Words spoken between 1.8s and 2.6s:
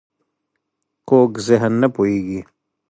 نه پوهېږي